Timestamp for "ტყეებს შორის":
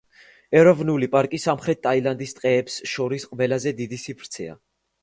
2.39-3.31